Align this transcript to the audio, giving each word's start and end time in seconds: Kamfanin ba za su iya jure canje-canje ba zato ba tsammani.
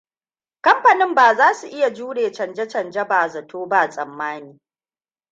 Kamfanin 0.61 1.15
ba 1.15 1.35
za 1.35 1.53
su 1.53 1.67
iya 1.67 1.89
jure 1.93 2.31
canje-canje 2.31 3.03
ba 3.07 3.27
zato 3.29 3.65
ba 3.65 3.89
tsammani. 3.89 4.59